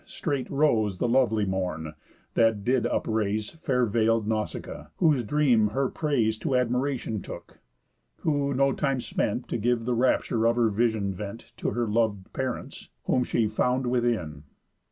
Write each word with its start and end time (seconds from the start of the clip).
Straight 0.03 0.49
rose 0.49 0.97
the 0.97 1.07
lovely 1.07 1.45
Morn, 1.45 1.93
that 2.33 2.53
up 2.55 2.63
did 2.63 2.89
raise 3.11 3.51
Fair 3.51 3.85
veil'd 3.85 4.25
Nausicaa, 4.27 4.87
whose 4.97 5.23
dream 5.23 5.67
her 5.67 5.89
praise 5.89 6.39
To 6.39 6.55
admiration 6.55 7.21
took; 7.21 7.59
who 8.21 8.51
no 8.55 8.71
time 8.73 8.99
spent 8.99 9.47
To 9.49 9.59
give 9.59 9.85
the 9.85 9.93
rapture 9.93 10.47
of 10.47 10.55
her 10.55 10.69
vision 10.71 11.13
vent 11.13 11.53
To 11.57 11.69
her 11.69 11.85
lov'd 11.87 12.33
parents, 12.33 12.89
whom 13.03 13.23
she 13.23 13.45
found 13.47 13.85
within. 13.85 14.41